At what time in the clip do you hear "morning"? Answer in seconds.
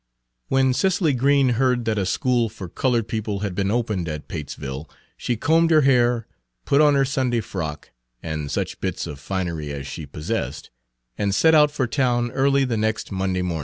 13.43-13.59